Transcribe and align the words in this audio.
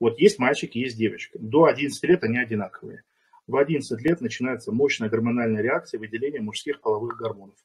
Вот 0.00 0.18
есть 0.18 0.38
мальчик, 0.38 0.74
есть 0.74 0.96
девочка. 0.96 1.38
До 1.38 1.64
11 1.64 2.02
лет 2.04 2.22
они 2.22 2.38
одинаковые. 2.38 3.02
В 3.46 3.56
11 3.56 4.00
лет 4.02 4.20
начинается 4.20 4.72
мощная 4.72 5.08
гормональная 5.08 5.62
реакция 5.62 5.98
выделения 5.98 6.40
мужских 6.40 6.80
половых 6.80 7.16
гормонов. 7.16 7.56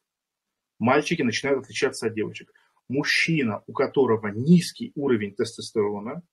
Мальчики 0.79 1.21
начинают 1.21 1.63
отличаться 1.63 2.07
от 2.07 2.13
девочек. 2.13 2.51
Мужчина, 2.87 3.63
у 3.67 3.73
которого 3.73 4.27
низкий 4.27 4.91
уровень 4.95 5.35
тестостерона, 5.35 6.23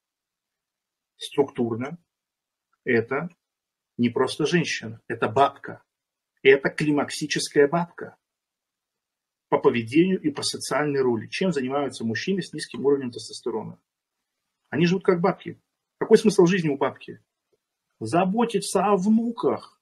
структурно, 1.16 1.98
это 2.84 3.28
не 3.98 4.08
просто 4.08 4.46
женщина, 4.46 5.00
это 5.08 5.28
бабка. 5.28 5.82
Это 6.42 6.70
климаксическая 6.70 7.68
бабка 7.68 8.16
по 9.50 9.58
поведению 9.58 10.20
и 10.20 10.30
по 10.30 10.42
социальной 10.42 11.02
роли. 11.02 11.26
Чем 11.26 11.52
занимаются 11.52 12.04
мужчины 12.04 12.40
с 12.40 12.52
низким 12.52 12.86
уровнем 12.86 13.10
тестостерона? 13.10 13.78
Они 14.70 14.86
живут 14.86 15.04
как 15.04 15.20
бабки. 15.20 15.60
Какой 16.00 16.16
смысл 16.16 16.46
жизни 16.46 16.70
у 16.70 16.78
бабки? 16.78 17.22
Заботиться 18.00 18.86
о 18.86 18.96
внуках 18.96 19.78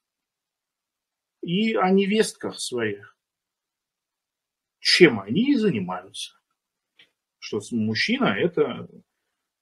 и 1.42 1.76
о 1.76 1.90
невестках 1.90 2.58
своих. 2.58 3.16
Чем 4.80 5.20
они 5.20 5.56
занимаются? 5.56 6.34
Что 7.38 7.60
мужчина– 7.70 8.24
это 8.38 8.88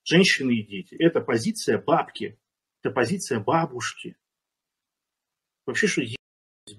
женщины 0.02 0.52
и 0.52 0.66
дети. 0.66 0.94
Это 0.94 1.20
позиция 1.20 1.78
бабки, 1.78 2.40
это 2.82 2.90
позиция 2.90 3.38
бабушки. 3.38 4.16
Вообще, 5.66 5.86
что 5.86 6.02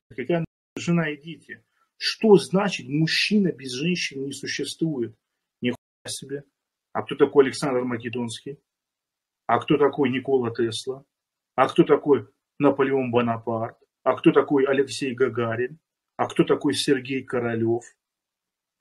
какая 0.10 0.44
жена 0.76 1.12
и 1.12 1.22
дети? 1.22 1.64
Что 1.98 2.36
значит 2.38 2.88
мужчина 2.88 3.52
без 3.52 3.74
женщины 3.74 4.26
не 4.26 4.34
существует? 4.34 5.16
Нихуя 5.62 5.78
себе. 6.08 6.44
А 6.94 7.04
кто 7.04 7.16
такой 7.16 7.46
Александр 7.46 7.84
Македонский? 7.84 8.58
А 9.48 9.60
кто 9.60 9.78
такой 9.78 10.10
Никола 10.10 10.54
Тесла? 10.54 11.06
А 11.56 11.68
кто 11.70 11.84
такой 11.84 12.28
Наполеон 12.60 13.12
Бонапарт? 13.12 13.78
А 14.04 14.16
кто 14.16 14.32
такой 14.32 14.66
Алексей 14.66 15.16
Гагарин? 15.16 15.80
А 16.18 16.28
кто 16.28 16.44
такой 16.44 16.74
Сергей 16.74 17.24
Королев? 17.24 17.84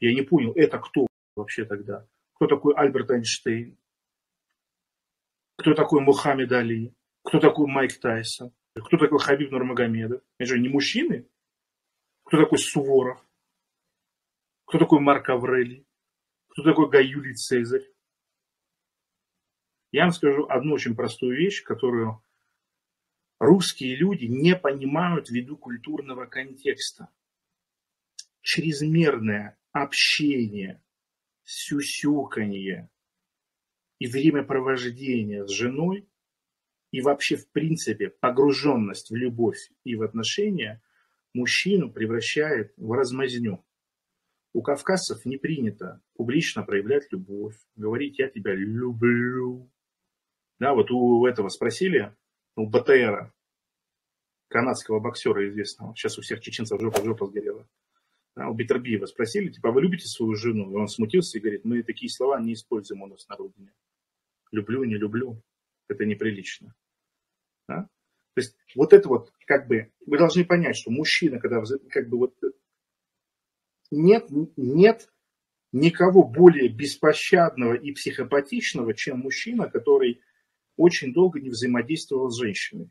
Я 0.00 0.12
не 0.12 0.22
понял, 0.22 0.52
это 0.54 0.78
кто 0.78 1.06
вообще 1.36 1.64
тогда? 1.64 2.06
Кто 2.34 2.48
такой 2.48 2.74
Альберт 2.74 3.10
Эйнштейн? 3.10 3.78
Кто 5.56 5.74
такой 5.74 6.00
Мухаммед 6.00 6.52
Али? 6.52 6.94
Кто 7.22 7.38
такой 7.38 7.66
Майк 7.66 7.98
Тайсон? 7.98 8.52
Кто 8.74 8.98
такой 8.98 9.18
Хабиб 9.20 9.52
Нурмагомедов? 9.52 10.22
Это 10.38 10.48
же 10.50 10.58
не 10.58 10.68
мужчины? 10.68 11.28
Кто 12.24 12.42
такой 12.42 12.58
Суворов? 12.58 13.24
Кто 14.66 14.78
такой 14.78 15.00
Марк 15.00 15.28
Аврелий? 15.30 15.86
Кто 16.48 16.62
такой 16.62 16.90
Гай 16.90 17.06
Юлий 17.06 17.34
Цезарь? 17.34 17.86
Я 19.92 20.02
вам 20.02 20.12
скажу 20.12 20.46
одну 20.48 20.74
очень 20.74 20.96
простую 20.96 21.36
вещь, 21.36 21.62
которую 21.62 22.22
русские 23.38 23.96
люди 23.96 24.24
не 24.26 24.56
понимают 24.56 25.30
ввиду 25.30 25.56
культурного 25.56 26.26
контекста. 26.26 27.08
Чрезмерное 28.40 29.58
общение, 29.72 30.82
сюсюканье 31.44 32.90
и 33.98 34.06
времяпровождение 34.06 35.46
с 35.46 35.50
женой 35.50 36.08
и 36.90 37.00
вообще 37.00 37.36
в 37.36 37.50
принципе 37.50 38.10
погруженность 38.10 39.10
в 39.10 39.14
любовь 39.14 39.70
и 39.84 39.94
в 39.96 40.02
отношения 40.02 40.82
мужчину 41.34 41.92
превращает 41.92 42.72
в 42.76 42.92
размазню. 42.92 43.64
У 44.52 44.62
кавказцев 44.62 45.24
не 45.26 45.36
принято 45.36 46.00
публично 46.14 46.62
проявлять 46.62 47.12
любовь, 47.12 47.56
говорить 47.74 48.18
«я 48.18 48.28
тебя 48.28 48.54
люблю», 48.54 49.70
да, 50.58 50.74
вот 50.74 50.90
у 50.90 51.26
этого 51.26 51.48
спросили, 51.48 52.14
у 52.56 52.66
БТРа, 52.66 53.32
канадского 54.48 55.00
боксера 55.00 55.48
известного, 55.48 55.94
сейчас 55.94 56.18
у 56.18 56.22
всех 56.22 56.40
чеченцев 56.40 56.80
жопа 56.80 57.02
жопа 57.02 57.26
сгорела. 57.26 57.68
Да, 58.36 58.48
у 58.48 58.54
Битербиева 58.54 59.06
спросили, 59.06 59.48
типа, 59.48 59.70
а 59.70 59.72
вы 59.72 59.80
любите 59.80 60.06
свою 60.06 60.34
жену? 60.34 60.70
И 60.70 60.74
он 60.74 60.88
смутился 60.88 61.38
и 61.38 61.40
говорит, 61.40 61.64
мы 61.64 61.82
такие 61.82 62.10
слова 62.10 62.38
не 62.38 62.52
используем 62.52 63.02
у 63.02 63.06
нас 63.06 63.26
на 63.28 63.36
родине. 63.36 63.72
Люблю, 64.52 64.84
не 64.84 64.96
люблю. 64.96 65.42
Это 65.88 66.04
неприлично. 66.04 66.74
Да? 67.66 67.88
То 68.34 68.40
есть 68.42 68.54
вот 68.74 68.92
это 68.92 69.08
вот, 69.08 69.32
как 69.46 69.66
бы, 69.66 69.90
вы 70.04 70.18
должны 70.18 70.44
понять, 70.44 70.76
что 70.76 70.90
мужчина, 70.90 71.40
когда, 71.40 71.62
как 71.88 72.10
бы 72.10 72.18
вот, 72.18 72.36
нет, 73.90 74.26
нет 74.56 75.08
никого 75.72 76.22
более 76.22 76.68
беспощадного 76.68 77.74
и 77.74 77.92
психопатичного, 77.92 78.92
чем 78.92 79.20
мужчина, 79.20 79.70
который 79.70 80.20
очень 80.76 81.12
долго 81.12 81.40
не 81.40 81.50
взаимодействовал 81.50 82.30
с 82.30 82.38
женщиной. 82.38 82.90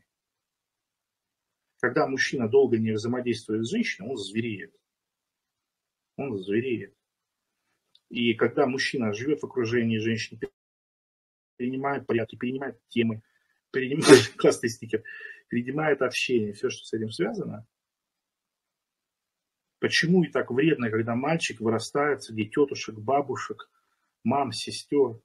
Когда 1.80 2.06
мужчина 2.06 2.48
долго 2.48 2.78
не 2.78 2.92
взаимодействует 2.92 3.64
с 3.64 3.70
женщиной, 3.70 4.08
он 4.10 4.16
звереет. 4.16 4.74
Он 6.16 6.36
звереет. 6.38 6.94
И 8.08 8.34
когда 8.34 8.66
мужчина 8.66 9.12
живет 9.12 9.40
в 9.40 9.44
окружении 9.44 9.98
женщин, 9.98 10.40
принимает 11.56 12.06
порядки, 12.06 12.36
принимает 12.36 12.80
темы, 12.88 13.22
принимает 13.70 14.28
классный 14.36 14.70
стикер, 14.70 15.02
принимает 15.48 16.02
общение, 16.02 16.52
все, 16.52 16.70
что 16.70 16.84
с 16.84 16.92
этим 16.92 17.10
связано, 17.10 17.66
Почему 19.78 20.24
и 20.24 20.28
так 20.28 20.50
вредно, 20.50 20.90
когда 20.90 21.14
мальчик 21.14 21.60
вырастает 21.60 22.22
среди 22.22 22.48
тетушек, 22.48 22.96
бабушек, 22.96 23.70
мам, 24.24 24.52
сестер? 24.52 25.20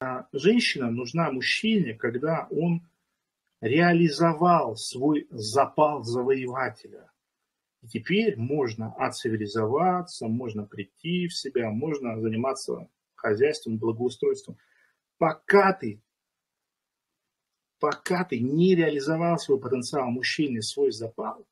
А 0.00 0.26
женщина 0.32 0.90
нужна 0.90 1.30
мужчине, 1.30 1.92
когда 1.94 2.48
он 2.50 2.88
реализовал 3.60 4.74
свой 4.76 5.26
запал 5.30 6.02
завоевателя. 6.02 7.12
И 7.82 7.86
теперь 7.86 8.36
можно 8.38 8.94
оцивилизоваться, 8.94 10.26
можно 10.26 10.64
прийти 10.64 11.28
в 11.28 11.34
себя, 11.34 11.70
можно 11.70 12.18
заниматься 12.18 12.88
хозяйством, 13.14 13.76
благоустройством. 13.76 14.56
Пока 15.18 15.74
ты, 15.74 16.02
пока 17.78 18.24
ты 18.24 18.40
не 18.40 18.74
реализовал 18.74 19.38
свой 19.38 19.60
потенциал 19.60 20.10
мужчины, 20.10 20.62
свой 20.62 20.92
запал, 20.92 21.46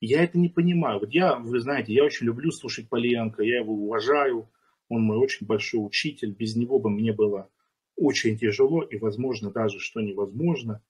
я 0.00 0.22
это 0.22 0.38
не 0.38 0.50
понимаю. 0.50 1.00
Вот 1.00 1.12
я, 1.12 1.36
вы 1.36 1.60
знаете, 1.60 1.94
я 1.94 2.04
очень 2.04 2.26
люблю 2.26 2.50
слушать 2.50 2.90
Поленко, 2.90 3.42
я 3.42 3.60
его 3.60 3.72
уважаю, 3.72 4.50
он 4.88 5.02
мой 5.02 5.18
очень 5.18 5.46
большой 5.46 5.84
учитель, 5.84 6.32
без 6.32 6.56
него 6.56 6.78
бы 6.78 6.90
мне 6.90 7.12
было 7.12 7.50
очень 7.96 8.38
тяжело 8.38 8.82
и, 8.82 8.96
возможно, 8.96 9.50
даже 9.50 9.80
что 9.80 10.00
невозможно. 10.00 10.82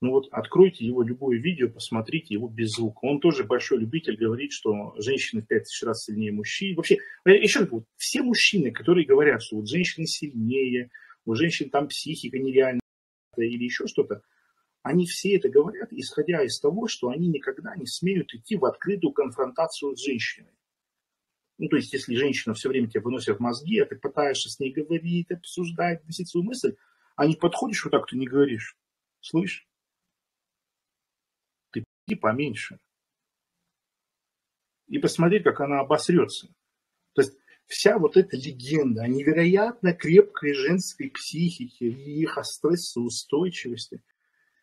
Ну 0.00 0.12
вот 0.12 0.28
откройте 0.30 0.86
его 0.86 1.02
любое 1.02 1.38
видео, 1.38 1.68
посмотрите 1.68 2.34
его 2.34 2.48
без 2.48 2.70
звука. 2.70 3.00
Он 3.02 3.20
тоже 3.20 3.44
большой 3.44 3.78
любитель 3.78 4.16
говорит, 4.16 4.52
что 4.52 4.94
женщины 4.98 5.42
в 5.42 5.46
5 5.46 5.64
тысяч 5.64 5.82
раз 5.82 6.04
сильнее 6.04 6.32
мужчин. 6.32 6.76
Вообще, 6.76 6.98
еще 7.24 7.60
раз, 7.60 7.68
все 7.96 8.22
мужчины, 8.22 8.70
которые 8.70 9.06
говорят, 9.06 9.42
что 9.42 9.56
вот 9.56 9.68
женщины 9.68 10.06
сильнее, 10.06 10.90
у 11.24 11.34
женщин 11.34 11.68
там 11.68 11.88
психика 11.88 12.38
нереальная 12.38 12.80
или 13.36 13.64
еще 13.64 13.86
что-то, 13.88 14.22
они 14.82 15.04
все 15.06 15.36
это 15.36 15.48
говорят, 15.48 15.92
исходя 15.92 16.42
из 16.44 16.58
того, 16.60 16.86
что 16.86 17.08
они 17.08 17.28
никогда 17.28 17.74
не 17.76 17.86
смеют 17.86 18.32
идти 18.32 18.56
в 18.56 18.64
открытую 18.64 19.12
конфронтацию 19.12 19.96
с 19.96 20.04
женщиной. 20.04 20.52
Ну, 21.58 21.68
то 21.68 21.76
есть, 21.76 21.92
если 21.92 22.14
женщина 22.14 22.54
все 22.54 22.68
время 22.68 22.88
тебе 22.88 23.00
выносит 23.00 23.40
мозги, 23.40 23.80
а 23.80 23.86
ты 23.86 23.96
пытаешься 23.96 24.48
с 24.48 24.60
ней 24.60 24.72
говорить, 24.72 25.30
обсуждать, 25.32 26.04
носить 26.04 26.28
свою 26.28 26.44
мысль, 26.44 26.76
а 27.16 27.26
не 27.26 27.34
подходишь 27.34 27.84
вот 27.84 27.90
так, 27.90 28.06
ты 28.06 28.16
не 28.16 28.28
говоришь. 28.28 28.76
Слышь? 29.20 29.66
Ты 31.72 31.82
и 32.06 32.14
поменьше. 32.14 32.78
И 34.86 34.98
посмотри, 34.98 35.40
как 35.40 35.60
она 35.60 35.80
обосрется. 35.80 36.46
То 37.14 37.22
есть, 37.22 37.36
вся 37.66 37.98
вот 37.98 38.16
эта 38.16 38.36
легенда 38.36 39.02
о 39.02 39.08
невероятно 39.08 39.92
крепкой 39.94 40.54
женской 40.54 41.10
психике 41.10 41.88
и 41.88 42.22
их 42.22 42.38
стрессоустойчивости, 42.40 44.00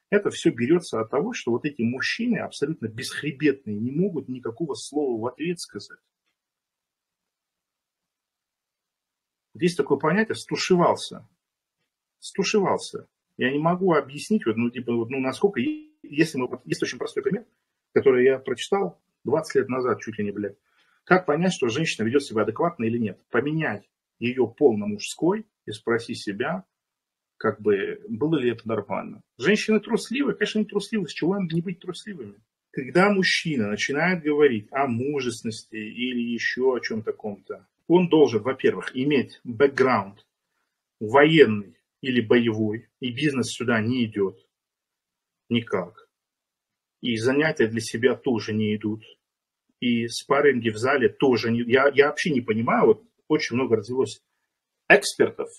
это 0.09 0.29
все 0.29 0.49
берется 0.49 1.01
от 1.01 1.11
того, 1.11 1.33
что 1.33 1.51
вот 1.51 1.65
эти 1.65 1.81
мужчины 1.81 2.37
абсолютно 2.37 2.87
бесхребетные 2.87 3.77
не 3.77 3.91
могут 3.91 4.29
никакого 4.29 4.75
слова 4.75 5.19
в 5.19 5.25
ответ 5.27 5.59
сказать. 5.59 5.99
Есть 9.55 9.77
такое 9.77 9.97
понятие 9.97 10.35
«стушевался». 10.35 11.27
Стушевался. 12.19 13.07
Я 13.37 13.51
не 13.51 13.59
могу 13.59 13.93
объяснить, 13.93 14.45
вот, 14.45 14.57
ну, 14.57 14.69
типа, 14.69 14.91
ну, 14.91 15.19
насколько, 15.19 15.61
если 16.03 16.37
мы, 16.37 16.59
есть 16.65 16.83
очень 16.83 16.97
простой 16.97 17.23
пример, 17.23 17.45
который 17.93 18.25
я 18.25 18.39
прочитал 18.39 19.01
20 19.23 19.55
лет 19.55 19.69
назад, 19.69 20.01
чуть 20.01 20.17
ли 20.17 20.25
не, 20.25 20.31
блядь. 20.31 20.57
Как 21.05 21.25
понять, 21.25 21.53
что 21.53 21.69
женщина 21.69 22.05
ведет 22.05 22.23
себя 22.23 22.41
адекватно 22.41 22.83
или 22.85 22.97
нет? 22.97 23.19
Поменять 23.29 23.89
ее 24.19 24.47
пол 24.47 24.77
на 24.77 24.87
мужской 24.87 25.45
и 25.65 25.71
спроси 25.71 26.15
себя, 26.15 26.65
как 27.37 27.61
бы, 27.61 28.01
было 28.09 28.37
ли 28.37 28.49
это 28.49 28.67
нормально. 28.67 29.21
Женщины 29.37 29.79
трусливые, 29.79 30.35
конечно, 30.35 30.59
не 30.59 30.65
трусливы, 30.65 31.07
с 31.07 31.13
чего 31.13 31.37
им 31.37 31.47
не 31.51 31.61
быть 31.61 31.79
трусливыми? 31.79 32.41
Когда 32.71 33.09
мужчина 33.09 33.69
начинает 33.69 34.23
говорить 34.23 34.67
о 34.71 34.87
мужественности 34.87 35.75
или 35.75 36.19
еще 36.19 36.75
о 36.75 36.79
чем 36.79 37.03
таком-то, 37.03 37.67
он 37.87 38.09
должен, 38.09 38.41
во-первых, 38.41 38.95
иметь 38.95 39.39
бэкграунд 39.43 40.25
военный 40.99 41.77
или 42.01 42.21
боевой, 42.21 42.89
и 42.99 43.11
бизнес 43.11 43.51
сюда 43.51 43.81
не 43.81 44.05
идет 44.05 44.45
никак. 45.49 46.09
И 47.01 47.17
занятия 47.17 47.67
для 47.67 47.81
себя 47.81 48.15
тоже 48.15 48.53
не 48.53 48.75
идут. 48.75 49.03
И 49.79 50.07
спарринги 50.07 50.69
в 50.69 50.77
зале 50.77 51.09
тоже 51.09 51.51
не... 51.51 51.61
Я, 51.61 51.91
я 51.93 52.07
вообще 52.07 52.31
не 52.31 52.41
понимаю, 52.41 52.87
вот 52.87 53.03
очень 53.27 53.55
много 53.55 53.75
развелось 53.77 54.21
экспертов, 54.89 55.49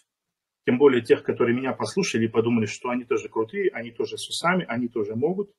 тем 0.67 0.79
более 0.79 1.03
тех, 1.03 1.23
которые 1.23 1.57
меня 1.57 1.73
послушали 1.73 2.25
и 2.25 2.29
подумали, 2.29 2.67
что 2.67 2.91
они 2.91 3.05
тоже 3.05 3.29
крутые, 3.29 3.71
они 3.71 3.93
тоже 3.93 4.17
с 4.17 4.29
усами, 4.29 4.65
они 4.67 4.89
тоже 4.89 5.15
могут. 5.15 5.53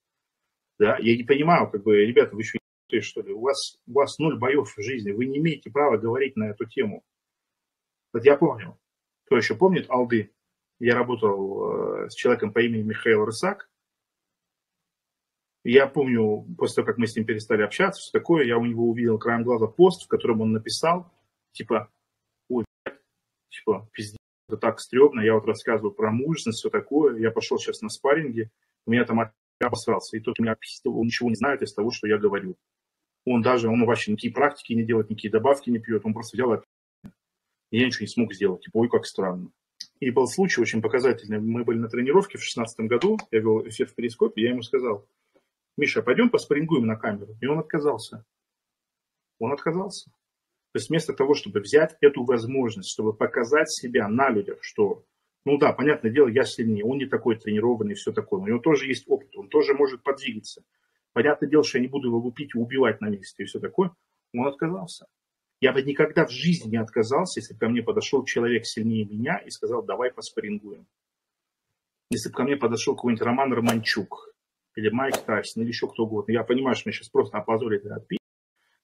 Да, 0.79 0.97
я 0.99 1.15
не 1.15 1.23
понимаю, 1.23 1.69
как 1.69 1.83
бы, 1.83 2.05
ребята, 2.05 2.35
вы 2.35 2.41
еще 2.41 2.59
что 3.01 3.21
ли, 3.21 3.33
у 3.33 3.41
вас, 3.41 3.79
у 3.87 3.93
вас 3.93 4.17
ноль 4.17 4.37
боев 4.37 4.73
в 4.75 4.81
жизни, 4.81 5.11
вы 5.11 5.25
не 5.25 5.37
имеете 5.39 5.69
права 5.69 5.97
говорить 5.97 6.35
на 6.35 6.45
эту 6.45 6.65
тему. 6.65 7.03
Вот 8.13 8.23
я 8.25 8.37
помню, 8.37 8.77
кто 9.25 9.37
еще 9.37 9.55
помнит 9.55 9.89
Алды? 9.89 10.31
Я 10.79 10.95
работал 10.95 12.05
э, 12.05 12.09
с 12.09 12.15
человеком 12.15 12.53
по 12.53 12.59
имени 12.59 12.83
Михаил 12.83 13.25
Рысак. 13.25 13.69
Я 15.63 15.87
помню, 15.87 16.45
после 16.57 16.75
того, 16.75 16.85
как 16.85 16.97
мы 16.97 17.07
с 17.07 17.15
ним 17.15 17.25
перестали 17.25 17.61
общаться, 17.61 18.01
все 18.01 18.11
такое, 18.11 18.45
я 18.45 18.57
у 18.57 18.65
него 18.65 18.89
увидел 18.89 19.19
краем 19.19 19.43
глаза 19.43 19.67
пост, 19.67 20.05
в 20.05 20.07
котором 20.07 20.39
он 20.41 20.53
написал, 20.53 21.11
типа, 21.51 21.91
ой, 22.47 22.63
типа, 23.49 23.89
пиздец, 23.91 24.17
это 24.47 24.57
так 24.57 24.79
стрёмно, 24.79 25.19
я 25.19 25.33
вот 25.33 25.45
рассказываю 25.45 25.91
про 25.91 26.11
мужественность, 26.11 26.59
все 26.59 26.69
такое, 26.69 27.17
я 27.17 27.31
пошел 27.31 27.57
сейчас 27.57 27.81
на 27.81 27.89
спарринге, 27.89 28.49
у 28.85 28.91
меня 28.91 29.03
там 29.03 29.29
обосрался, 29.59 30.15
и 30.15 30.21
тот 30.21 30.39
меня 30.39 30.55
пиздил, 30.55 30.97
он 30.97 31.07
ничего 31.07 31.29
не 31.29 31.35
знает 31.35 31.61
из 31.61 31.73
того, 31.73 31.91
что 31.91 32.07
я 32.07 32.17
говорю. 32.17 32.55
Он 33.29 33.41
даже, 33.41 33.68
он 33.68 33.85
вообще 33.85 34.12
никакие 34.12 34.33
практики 34.33 34.71
не 34.71 34.83
делает, 34.83 35.09
никакие 35.09 35.31
добавки 35.31 35.69
не 35.69 35.79
пьет, 35.79 36.06
он 36.06 36.13
просто 36.13 36.38
взял 36.38 36.63
я 37.71 37.85
ничего 37.85 38.03
не 38.03 38.07
смог 38.07 38.33
сделать. 38.33 38.63
Типа, 38.63 38.77
ой, 38.77 38.88
как 38.88 39.06
странно. 39.06 39.51
И 40.00 40.09
был 40.12 40.27
случай 40.27 40.62
очень 40.62 40.81
показательный. 40.81 41.39
Мы 41.39 41.65
были 41.65 41.77
на 41.77 41.89
тренировке 41.89 42.38
в 42.38 42.41
2016 42.41 42.79
году, 42.81 43.18
я 43.31 43.39
вел 43.39 43.68
эфир 43.68 43.88
в 43.88 43.95
перископе, 43.95 44.44
я 44.44 44.51
ему 44.51 44.62
сказал, 44.62 45.06
Миша, 45.75 46.01
пойдем 46.01 46.29
поспорингуем 46.29 46.85
на 46.85 46.95
камеру. 46.95 47.35
И 47.41 47.45
он 47.45 47.59
отказался. 47.59 48.24
Он 49.39 49.51
отказался. 49.51 50.09
То 50.09 50.80
есть 50.80 50.89
вместо 50.89 51.13
того, 51.13 51.33
чтобы 51.33 51.59
взять 51.59 51.97
эту 52.00 52.23
возможность, 52.23 52.89
чтобы 52.89 53.13
показать 53.13 53.69
себя 53.69 54.07
на 54.07 54.30
людях, 54.30 54.59
что, 54.62 55.03
ну 55.44 55.57
да, 55.57 55.73
понятное 55.73 56.12
дело, 56.12 56.30
я 56.30 56.45
сильнее, 56.45 56.85
он 56.85 56.97
не 56.97 57.07
такой 57.07 57.35
тренированный, 57.35 57.95
все 57.95 58.13
такое, 58.13 58.39
у 58.39 58.47
него 58.47 58.59
тоже 58.59 58.88
есть 58.88 59.03
опыт, 59.07 59.35
он 59.35 59.50
тоже 59.50 59.73
может 59.73 60.01
подвигаться. 60.01 60.63
Понятное 61.17 61.49
дело, 61.49 61.63
что 61.63 61.79
я 61.79 61.81
не 61.81 61.87
буду 61.87 62.09
его 62.09 62.19
лупить 62.19 62.53
и 62.53 62.59
убивать 62.59 63.01
на 63.01 63.07
месте 63.09 63.41
и 63.41 63.47
все 63.47 63.59
такое. 63.59 63.91
Он 64.35 64.45
отказался. 64.45 65.07
Я 65.59 65.73
бы 65.73 65.81
никогда 65.81 66.27
в 66.27 66.29
жизни 66.29 66.69
не 66.69 66.77
отказался, 66.77 67.39
если 67.39 67.55
бы 67.55 67.59
ко 67.59 67.69
мне 67.69 67.81
подошел 67.81 68.23
человек 68.23 68.67
сильнее 68.67 69.03
меня 69.03 69.39
и 69.39 69.49
сказал, 69.49 69.81
давай 69.81 70.11
поспорингуем. 70.11 70.85
Если 72.11 72.29
бы 72.29 72.35
ко 72.35 72.43
мне 72.43 72.55
подошел 72.55 72.93
какой-нибудь 72.93 73.25
Роман 73.25 73.51
Романчук, 73.51 74.31
или 74.75 74.89
Майк 74.89 75.17
Тайсон, 75.25 75.63
или 75.63 75.69
еще 75.69 75.87
кто 75.87 76.03
угодно, 76.03 76.33
я 76.33 76.43
понимаю, 76.43 76.75
что 76.75 76.87
меня 76.87 76.95
сейчас 76.95 77.09
просто 77.09 77.39
опозорит 77.39 77.83
и 77.85 77.89
отпить. 77.89 78.19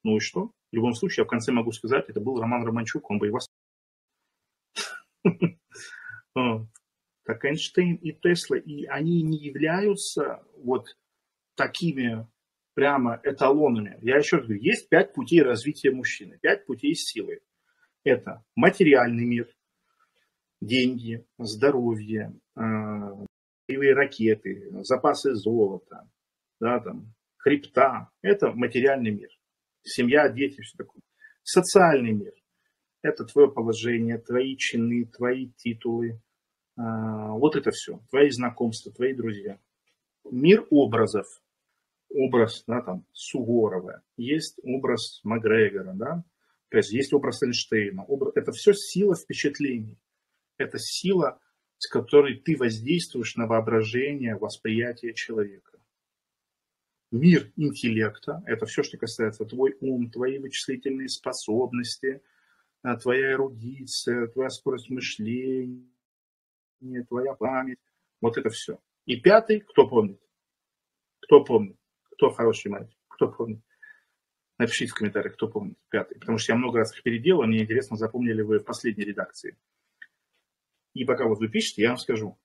Ну 0.04 0.18
и 0.18 0.20
что? 0.20 0.48
В 0.72 0.76
любом 0.76 0.96
случае, 0.96 1.22
я 1.22 1.26
в 1.26 1.30
конце 1.30 1.52
могу 1.52 1.72
сказать, 1.72 2.10
это 2.10 2.20
был 2.20 2.42
Роман 2.42 2.66
Романчук, 2.66 3.12
он 3.12 3.20
бы 3.20 3.28
его... 3.28 3.38
Так 7.26 7.46
Эйнштейн 7.46 7.98
и 7.98 8.12
Тесла, 8.12 8.58
и 8.58 8.86
они 8.86 9.22
не 9.22 9.38
являются 9.38 10.44
вот 10.58 10.98
такими 11.56 12.28
прямо 12.74 13.20
эталонами. 13.24 13.98
Я 14.02 14.18
еще 14.18 14.38
раз 14.38 14.46
говорю, 14.46 14.62
есть 14.62 14.90
пять 14.90 15.14
путей 15.14 15.42
развития 15.42 15.92
мужчины, 15.92 16.38
пять 16.42 16.66
путей 16.66 16.96
силы. 16.96 17.42
Это 18.04 18.44
материальный 18.56 19.26
мир, 19.26 19.48
деньги, 20.60 21.26
здоровье, 21.38 22.34
боевые 22.56 23.94
ракеты, 23.94 24.70
запасы 24.84 25.36
золота, 25.36 26.10
да, 26.60 26.80
там, 26.80 27.14
хребта. 27.38 28.10
Это 28.22 28.52
материальный 28.52 29.12
мир. 29.12 29.30
Семья, 29.84 30.30
дети, 30.30 30.62
все 30.62 30.78
такое. 30.78 31.02
Социальный 31.44 32.14
мир. 32.14 32.34
Это 33.02 33.26
твое 33.26 33.52
положение, 33.52 34.18
твои 34.18 34.56
чины, 34.56 35.06
твои 35.06 35.52
титулы. 35.58 36.22
Вот 36.76 37.56
это 37.56 37.72
все. 37.72 38.00
Твои 38.10 38.30
знакомства, 38.30 38.92
твои 38.94 39.14
друзья. 39.14 39.60
Мир 40.32 40.66
образов 40.70 41.26
образ, 42.14 42.64
да, 42.68 42.82
там, 42.82 43.06
Суворова, 43.12 44.02
есть 44.18 44.60
образ 44.64 45.22
Макгрегора, 45.24 45.94
да, 45.94 46.24
то 46.70 46.78
есть 46.78 46.92
есть 46.92 47.14
образ 47.14 47.44
Эйнштейна. 47.44 48.04
Образ, 48.06 48.34
это 48.36 48.52
все 48.52 48.74
сила 48.74 49.16
впечатлений. 49.16 50.00
Это 50.58 50.80
сила, 50.80 51.40
с 51.78 51.88
которой 51.88 52.40
ты 52.40 52.58
воздействуешь 52.58 53.36
на 53.36 53.46
воображение, 53.46 54.36
восприятие 54.36 55.14
человека. 55.14 55.80
Мир 57.12 57.52
интеллекта– 57.58 58.42
это 58.48 58.66
все, 58.66 58.82
что 58.82 58.98
касается 58.98 59.46
твой 59.46 59.76
ум, 59.82 60.10
твои 60.10 60.40
вычислительные 60.40 61.10
способности, 61.10 62.24
а, 62.82 62.98
твоя 62.98 63.34
эрудиция, 63.34 64.26
твоя 64.30 64.50
скорость 64.50 64.90
мышления, 64.90 65.86
твоя 67.08 67.36
память. 67.36 67.78
Вот 68.20 68.38
это 68.38 68.50
все. 68.50 68.80
И 69.06 69.18
пятый, 69.18 69.60
кто 69.60 69.88
помнит? 69.88 70.20
Кто 71.20 71.44
помнит? 71.44 71.78
Кто 72.24 72.32
хороший 72.32 72.72
мать? 72.72 72.90
Кто 73.10 73.28
помнит? 73.28 73.60
Напишите 74.58 74.92
в 74.92 74.96
комментариях, 74.96 75.34
кто 75.34 75.50
помнит. 75.50 75.78
Пятый. 75.90 76.18
Потому 76.18 76.38
что 76.38 76.54
я 76.54 76.58
много 76.58 76.78
раз 76.78 76.96
их 76.96 77.04
переделал, 77.04 77.44
мне 77.44 77.64
интересно, 77.64 77.98
запомнили 77.98 78.42
вы 78.42 78.60
в 78.60 78.64
последней 78.64 79.04
редакции. 79.04 79.58
И 80.94 81.04
пока 81.04 81.26
вот 81.26 81.40
вы 81.40 81.50
пишете, 81.50 81.82
я 81.82 81.90
вам 81.90 81.98
скажу. 81.98 82.40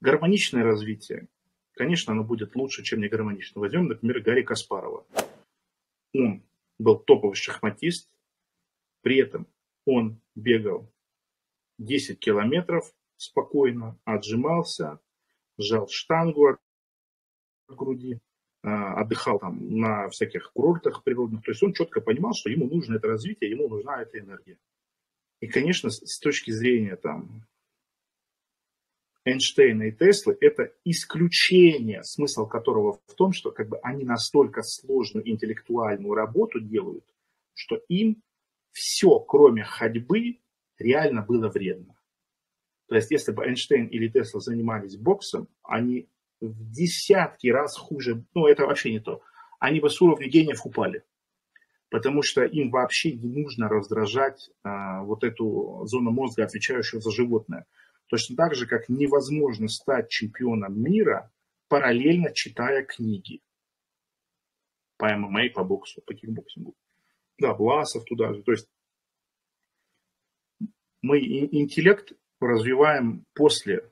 Гармоничное 0.00 0.64
развитие, 0.64 1.28
конечно, 1.74 2.12
оно 2.12 2.24
будет 2.24 2.56
лучше, 2.56 2.82
чем 2.82 3.02
не 3.02 3.08
гармоничное. 3.08 3.60
Возьмем, 3.60 3.86
например, 3.86 4.20
Гарри 4.20 4.42
Каспарова. 4.42 5.06
Он 6.12 6.42
был 6.80 6.98
топовый 6.98 7.36
шахматист, 7.36 8.10
при 9.02 9.18
этом 9.18 9.46
он 9.84 10.20
бегал 10.34 10.92
10 11.78 12.18
километров 12.18 12.92
спокойно, 13.16 13.96
отжимался, 14.04 14.98
сжал 15.56 15.86
штангу 15.88 16.48
от 16.48 16.58
груди, 17.68 18.18
отдыхал 18.64 19.38
там 19.38 19.78
на 19.78 20.08
всяких 20.08 20.50
курортах 20.52 21.04
природных. 21.04 21.42
То 21.42 21.50
есть 21.50 21.62
он 21.62 21.74
четко 21.74 22.00
понимал, 22.00 22.32
что 22.32 22.48
ему 22.48 22.66
нужно 22.66 22.96
это 22.96 23.08
развитие, 23.08 23.50
ему 23.50 23.68
нужна 23.68 24.00
эта 24.00 24.18
энергия. 24.18 24.58
И, 25.40 25.46
конечно, 25.46 25.90
с 25.90 26.18
точки 26.18 26.50
зрения 26.50 26.96
там 26.96 27.46
Эйнштейна 29.26 29.84
и 29.84 29.92
Теслы, 29.92 30.36
это 30.40 30.72
исключение, 30.84 32.02
смысл 32.04 32.46
которого 32.46 33.00
в 33.06 33.14
том, 33.14 33.32
что 33.32 33.50
как 33.50 33.68
бы 33.68 33.78
они 33.78 34.04
настолько 34.04 34.62
сложную 34.62 35.28
интеллектуальную 35.28 36.14
работу 36.14 36.60
делают, 36.60 37.04
что 37.54 37.76
им 37.88 38.22
все, 38.72 39.18
кроме 39.20 39.64
ходьбы, 39.64 40.40
реально 40.78 41.22
было 41.22 41.48
вредно. 41.48 41.98
То 42.88 42.96
есть, 42.96 43.10
если 43.10 43.32
бы 43.32 43.44
Эйнштейн 43.44 43.86
или 43.86 44.08
Тесла 44.08 44.40
занимались 44.40 44.96
боксом, 44.96 45.48
они 45.62 46.08
в 46.48 46.70
десятки 46.70 47.48
раз 47.48 47.76
хуже, 47.76 48.24
ну 48.34 48.46
это 48.46 48.66
вообще 48.66 48.92
не 48.92 49.00
то, 49.00 49.22
они 49.58 49.80
бы 49.80 49.90
с 49.90 50.00
уровня 50.00 50.28
гениев 50.28 50.64
упали. 50.64 51.04
Потому 51.90 52.22
что 52.22 52.44
им 52.44 52.70
вообще 52.70 53.12
не 53.12 53.42
нужно 53.42 53.68
раздражать 53.68 54.50
а, 54.62 55.02
вот 55.02 55.22
эту 55.22 55.82
зону 55.86 56.10
мозга, 56.10 56.44
отвечающую 56.44 57.00
за 57.00 57.10
животное. 57.12 57.66
Точно 58.08 58.36
так 58.36 58.54
же, 58.54 58.66
как 58.66 58.88
невозможно 58.88 59.68
стать 59.68 60.10
чемпионом 60.10 60.82
мира, 60.82 61.30
параллельно 61.68 62.32
читая 62.32 62.84
книги. 62.84 63.40
По 64.96 65.14
ММА, 65.16 65.50
по 65.54 65.62
боксу, 65.64 66.02
по 66.02 66.14
кикбоксингу. 66.14 66.74
Да, 67.38 67.54
Власов 67.54 68.04
туда 68.04 68.32
же. 68.32 68.42
То 68.42 68.52
есть 68.52 68.68
мы 71.02 71.20
интеллект 71.20 72.12
развиваем 72.40 73.24
после 73.34 73.90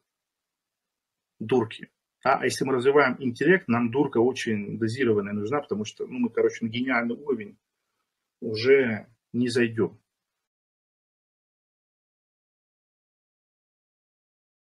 дурки. 1.38 1.90
А 2.24 2.44
если 2.44 2.64
мы 2.64 2.74
развиваем 2.74 3.16
интеллект, 3.18 3.66
нам 3.66 3.90
дурка 3.90 4.18
очень 4.18 4.78
дозированная 4.78 5.32
нужна, 5.32 5.60
потому 5.60 5.84
что 5.84 6.06
ну, 6.06 6.20
мы, 6.20 6.30
короче, 6.30 6.64
на 6.64 6.68
гениальный 6.68 7.16
уровень 7.16 7.58
уже 8.40 9.08
не 9.32 9.48
зайдем. 9.48 9.98